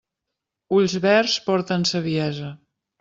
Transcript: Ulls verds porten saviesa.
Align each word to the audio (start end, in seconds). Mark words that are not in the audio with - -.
Ulls 0.77 0.95
verds 1.03 1.35
porten 1.49 1.81
saviesa. 1.91 2.51